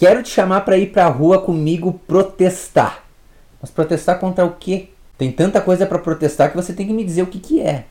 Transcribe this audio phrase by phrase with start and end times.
[0.00, 3.04] Quero te chamar para ir para a rua comigo protestar.
[3.60, 4.88] Mas protestar contra o quê?
[5.18, 7.84] Tem tanta coisa para protestar que você tem que me dizer o que, que é.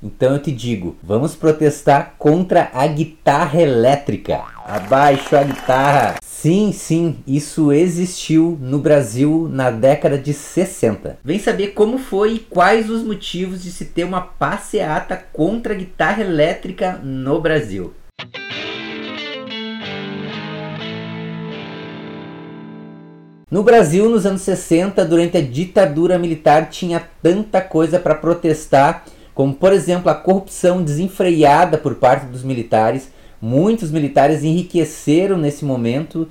[0.00, 4.44] Então eu te digo, vamos protestar contra a guitarra elétrica.
[4.64, 6.14] Abaixo a guitarra.
[6.22, 11.18] Sim, sim, isso existiu no Brasil na década de 60.
[11.24, 15.76] Vem saber como foi e quais os motivos de se ter uma passeata contra a
[15.76, 17.92] guitarra elétrica no Brasil.
[23.50, 29.04] No Brasil, nos anos 60, durante a ditadura militar, tinha tanta coisa para protestar,
[29.34, 36.28] como por exemplo a corrupção desenfreada por parte dos militares, Muitos militares enriqueceram nesse momento.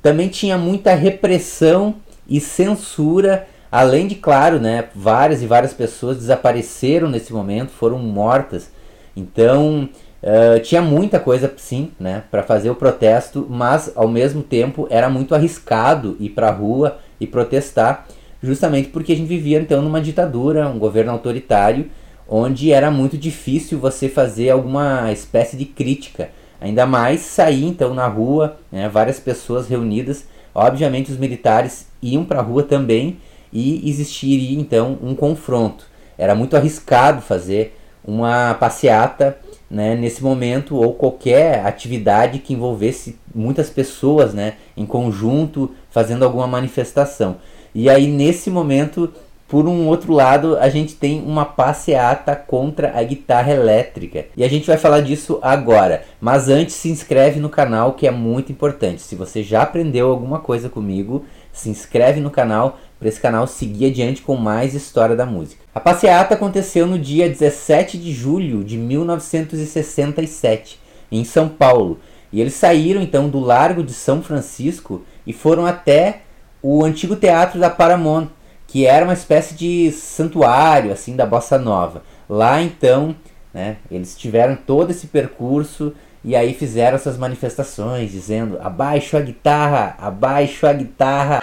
[0.00, 1.96] Também tinha muita repressão
[2.28, 8.70] e censura, além de, claro, né, várias e várias pessoas desapareceram nesse momento, foram mortas.
[9.14, 9.88] Então,
[10.26, 15.08] uh, tinha muita coisa, sim, né, para fazer o protesto, mas ao mesmo tempo era
[15.08, 18.06] muito arriscado ir para a rua e protestar,
[18.42, 21.88] justamente porque a gente vivia então numa ditadura, um governo autoritário,
[22.28, 26.28] onde era muito difícil você fazer alguma espécie de crítica
[26.60, 30.24] Ainda mais sair então na rua, né, várias pessoas reunidas.
[30.54, 33.18] Obviamente os militares iam para a rua também
[33.52, 35.84] e existiria então um confronto.
[36.16, 39.38] Era muito arriscado fazer uma passeata
[39.70, 46.46] né, nesse momento ou qualquer atividade que envolvesse muitas pessoas né, em conjunto fazendo alguma
[46.46, 47.36] manifestação.
[47.74, 49.12] E aí nesse momento
[49.48, 54.26] por um outro lado, a gente tem uma passeata contra a guitarra elétrica.
[54.36, 56.02] E a gente vai falar disso agora.
[56.20, 59.02] Mas antes, se inscreve no canal que é muito importante.
[59.02, 63.86] Se você já aprendeu alguma coisa comigo, se inscreve no canal para esse canal seguir
[63.86, 65.62] adiante com mais história da música.
[65.72, 70.80] A passeata aconteceu no dia 17 de julho de 1967,
[71.12, 72.00] em São Paulo.
[72.32, 76.22] E eles saíram então do Largo de São Francisco e foram até
[76.60, 78.28] o antigo teatro da Paramount
[78.66, 82.02] que era uma espécie de santuário assim da bossa nova.
[82.28, 83.14] Lá então,
[83.54, 85.94] né, eles tiveram todo esse percurso
[86.24, 91.42] e aí fizeram essas manifestações dizendo: "Abaixo a guitarra, abaixo a guitarra".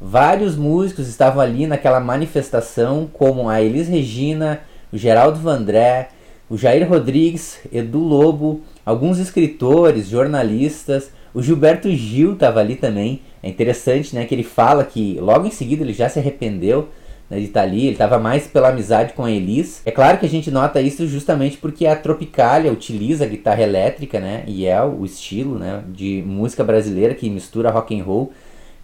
[0.00, 4.60] Vários músicos estavam ali naquela manifestação, como a Elis Regina,
[4.92, 6.10] o Geraldo Vandré,
[6.48, 13.22] o Jair Rodrigues, Edu Lobo, alguns escritores, jornalistas, o Gilberto Gil estava ali também.
[13.42, 16.88] É interessante, né, que ele fala que logo em seguida ele já se arrependeu
[17.28, 19.82] né, de estar tá ali, ele estava mais pela amizade com a Elis.
[19.84, 24.20] É claro que a gente nota isso justamente porque a Tropicália utiliza a guitarra elétrica,
[24.20, 28.32] né, e é o estilo, né, de música brasileira que mistura rock and roll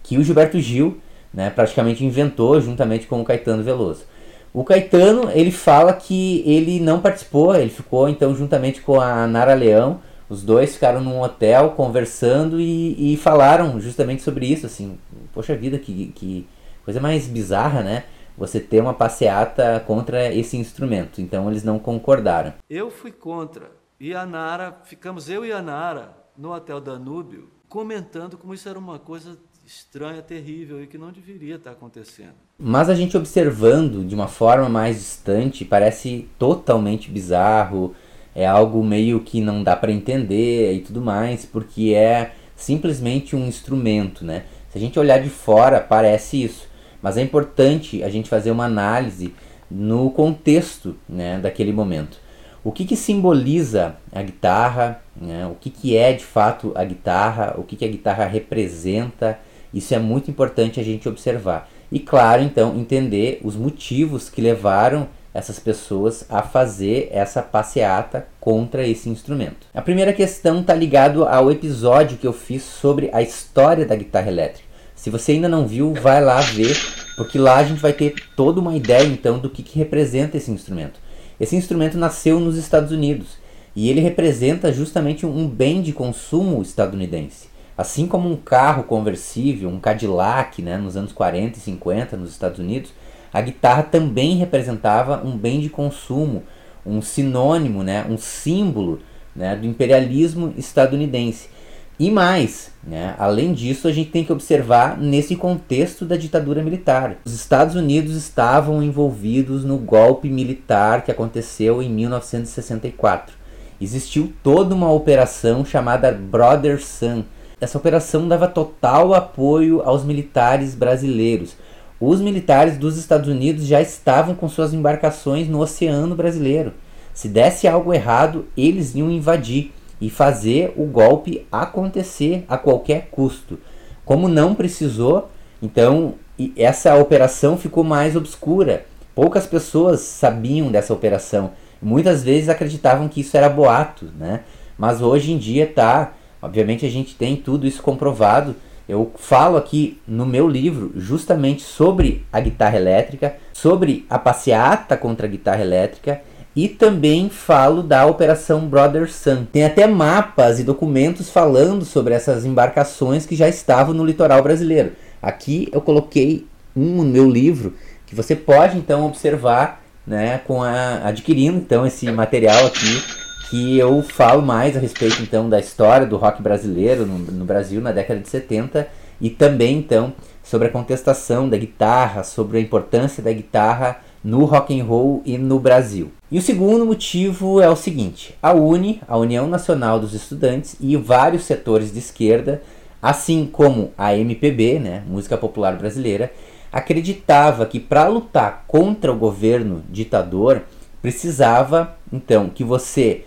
[0.03, 0.97] que o Gilberto Gil,
[1.33, 4.05] né, praticamente inventou juntamente com o Caetano Veloso.
[4.53, 9.53] O Caetano, ele fala que ele não participou, ele ficou então juntamente com a Nara
[9.53, 14.97] Leão, os dois ficaram num hotel conversando e, e falaram justamente sobre isso, assim,
[15.33, 16.47] poxa vida, que, que
[16.83, 18.05] coisa mais bizarra, né?
[18.37, 21.21] Você ter uma passeata contra esse instrumento.
[21.21, 22.53] Então eles não concordaram.
[22.69, 23.71] Eu fui contra.
[23.99, 28.77] E a Nara, ficamos eu e a Nara no Hotel Danúbio comentando como isso era
[28.77, 32.33] uma coisa estranha, terrível e que não deveria estar acontecendo.
[32.57, 37.95] Mas a gente observando de uma forma mais distante parece totalmente bizarro,
[38.33, 43.45] é algo meio que não dá para entender e tudo mais, porque é simplesmente um
[43.45, 44.45] instrumento, né?
[44.69, 46.67] Se a gente olhar de fora, parece isso,
[47.01, 49.33] mas é importante a gente fazer uma análise
[49.69, 52.19] no contexto né, daquele momento.
[52.63, 55.47] O que, que simboliza a guitarra, né?
[55.47, 59.39] o que, que é de fato a guitarra, o que, que a guitarra representa,
[59.73, 61.69] isso é muito importante a gente observar.
[61.91, 68.85] E claro, então, entender os motivos que levaram essas pessoas a fazer essa passeata contra
[68.85, 69.67] esse instrumento.
[69.73, 74.27] A primeira questão está ligado ao episódio que eu fiz sobre a história da guitarra
[74.27, 74.69] elétrica.
[74.93, 76.77] Se você ainda não viu, vai lá ver,
[77.15, 80.51] porque lá a gente vai ter toda uma ideia então do que, que representa esse
[80.51, 80.99] instrumento.
[81.39, 83.39] Esse instrumento nasceu nos Estados Unidos
[83.75, 87.50] e ele representa justamente um bem de consumo estadunidense.
[87.81, 92.59] Assim como um carro conversível, um Cadillac, né, nos anos 40 e 50 nos Estados
[92.59, 92.93] Unidos,
[93.33, 96.43] a guitarra também representava um bem de consumo,
[96.85, 98.99] um sinônimo, né, um símbolo
[99.35, 101.49] né, do imperialismo estadunidense.
[101.97, 107.17] E mais, né, além disso, a gente tem que observar nesse contexto da ditadura militar.
[107.25, 113.35] Os Estados Unidos estavam envolvidos no golpe militar que aconteceu em 1964.
[113.81, 117.23] Existiu toda uma operação chamada Brother Sun,
[117.61, 121.55] essa operação dava total apoio aos militares brasileiros.
[121.99, 126.73] os militares dos Estados Unidos já estavam com suas embarcações no oceano brasileiro.
[127.13, 129.71] Se desse algo errado, eles iam invadir
[130.01, 133.59] e fazer o golpe acontecer a qualquer custo.
[134.03, 135.29] Como não precisou,
[135.61, 136.15] então
[136.57, 138.85] essa operação ficou mais obscura.
[139.13, 141.51] Poucas pessoas sabiam dessa operação.
[141.79, 144.39] Muitas vezes acreditavam que isso era boato, né?
[144.75, 148.55] Mas hoje em dia tá, obviamente a gente tem tudo isso comprovado.
[148.89, 155.27] Eu falo aqui no meu livro justamente sobre a guitarra elétrica, sobre a passeata contra
[155.27, 156.21] a guitarra elétrica
[156.55, 159.45] e também falo da Operação Brother Sun.
[159.45, 164.91] Tem até mapas e documentos falando sobre essas embarcações que já estavam no litoral brasileiro.
[165.21, 166.45] Aqui eu coloquei
[166.75, 172.11] um no meu livro que você pode então observar, né, com a, adquirindo então esse
[172.11, 177.17] material aqui que eu falo mais a respeito então da história do rock brasileiro no,
[177.17, 178.87] no Brasil na década de 70
[179.19, 184.79] e também então sobre a contestação da guitarra, sobre a importância da guitarra no rock
[184.79, 186.11] and roll e no Brasil.
[186.31, 190.95] E o segundo motivo é o seguinte: a UNE, a União Nacional dos Estudantes e
[190.95, 192.61] vários setores de esquerda,
[193.01, 196.31] assim como a MPB, né, Música Popular Brasileira,
[196.71, 200.61] acreditava que para lutar contra o governo ditador
[201.01, 203.23] precisava então que você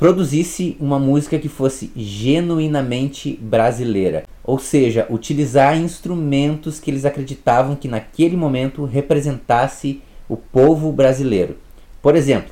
[0.00, 7.86] produzisse uma música que fosse genuinamente brasileira, ou seja, utilizar instrumentos que eles acreditavam que
[7.86, 11.58] naquele momento representasse o povo brasileiro.
[12.00, 12.50] Por exemplo,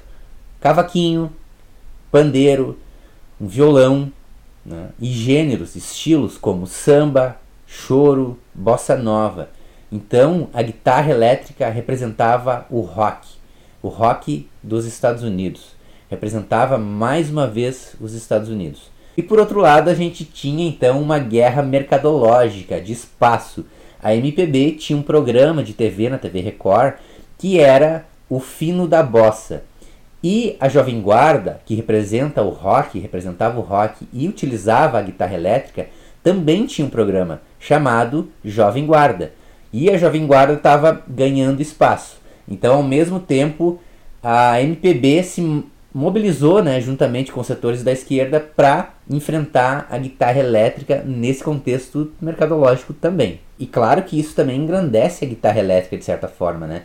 [0.61, 1.33] cavaquinho,
[2.13, 2.79] pandeiro,
[3.41, 4.13] um violão
[4.63, 4.91] né?
[5.01, 9.49] e gêneros, estilos como samba, choro, bossa nova.
[9.91, 13.27] Então a guitarra elétrica representava o rock,
[13.81, 15.78] o rock dos Estados Unidos
[16.11, 18.91] representava mais uma vez os Estados Unidos.
[19.17, 23.67] E por outro lado, a gente tinha então uma guerra mercadológica de espaço.
[24.01, 26.95] A MPB tinha um programa de TV na TV Record
[27.37, 29.63] que era o fino da bossa.
[30.23, 35.35] E a Jovem Guarda, que representa o rock, representava o rock e utilizava a guitarra
[35.35, 35.89] elétrica,
[36.23, 39.33] também tinha um programa chamado Jovem Guarda.
[39.73, 42.19] E a Jovem Guarda estava ganhando espaço.
[42.49, 43.79] Então, ao mesmo tempo,
[44.23, 45.65] a MPB se
[45.95, 52.93] mobilizou, né, juntamente com setores da esquerda, para enfrentar a guitarra elétrica nesse contexto mercadológico
[52.93, 53.41] também.
[53.59, 56.83] E claro que isso também engrandece a guitarra elétrica de certa forma, né?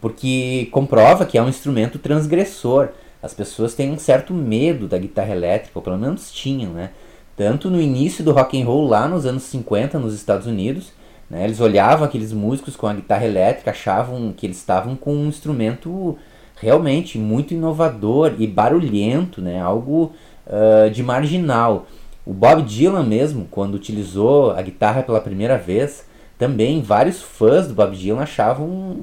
[0.00, 2.88] Porque comprova que é um instrumento transgressor.
[3.22, 6.90] As pessoas têm um certo medo da guitarra elétrica, ou pelo menos tinham, né?
[7.36, 10.92] Tanto no início do rock and roll lá nos anos 50 nos Estados Unidos,
[11.28, 15.26] né, eles olhavam aqueles músicos com a guitarra elétrica, achavam que eles estavam com um
[15.26, 16.16] instrumento
[16.56, 19.60] realmente muito inovador e barulhento, né?
[19.60, 20.12] algo
[20.46, 21.86] uh, de marginal.
[22.24, 26.06] O Bob Dylan mesmo, quando utilizou a guitarra pela primeira vez,
[26.38, 28.96] também vários fãs do Bob Dylan achavam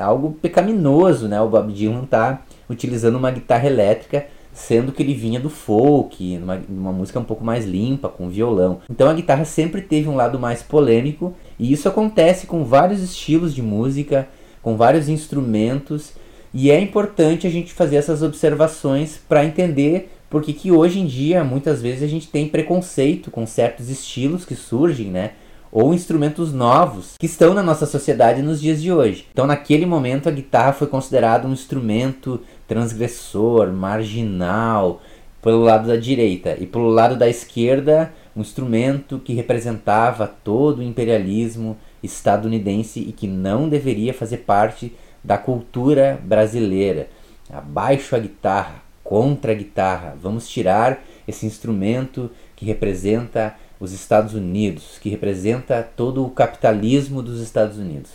[0.00, 1.40] algo pecaminoso, né?
[1.40, 6.60] O Bob Dylan tá utilizando uma guitarra elétrica, sendo que ele vinha do folk, numa,
[6.68, 8.80] numa música um pouco mais limpa, com violão.
[8.88, 13.54] Então a guitarra sempre teve um lado mais polêmico, e isso acontece com vários estilos
[13.54, 14.28] de música,
[14.62, 16.14] com vários instrumentos
[16.52, 21.42] e é importante a gente fazer essas observações para entender porque que hoje em dia
[21.42, 25.32] muitas vezes a gente tem preconceito com certos estilos que surgem, né?
[25.70, 29.26] Ou instrumentos novos que estão na nossa sociedade nos dias de hoje.
[29.30, 35.02] Então, naquele momento, a guitarra foi considerada um instrumento transgressor, marginal,
[35.42, 40.82] pelo lado da direita, e pelo lado da esquerda, um instrumento que representava todo o
[40.82, 47.08] imperialismo estadunidense e que não deveria fazer parte da cultura brasileira.
[47.50, 50.14] Abaixo a guitarra, contra a guitarra.
[50.20, 57.40] Vamos tirar esse instrumento que representa os Estados Unidos, que representa todo o capitalismo dos
[57.40, 58.10] Estados Unidos.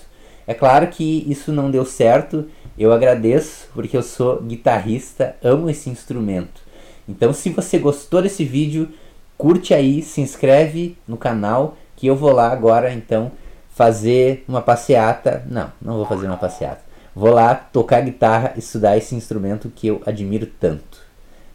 [0.46, 5.90] É claro que isso não deu certo, eu agradeço porque eu sou guitarrista, amo esse
[5.90, 6.62] instrumento.
[7.10, 8.90] Então, se você gostou desse vídeo,
[9.36, 13.32] curte aí, se inscreve no canal que eu vou lá agora então
[13.70, 15.44] fazer uma passeata.
[15.50, 20.02] Não, não vou fazer uma passeata vou lá tocar guitarra, estudar esse instrumento que eu
[20.06, 21.02] admiro tanto.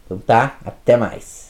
[0.05, 1.48] Então tá, até mais.